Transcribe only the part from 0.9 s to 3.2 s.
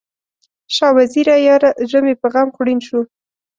وزیره یاره، زړه مې په غم خوړین شو